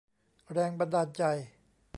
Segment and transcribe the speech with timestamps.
[0.51, 1.23] แรงบันดาลใจ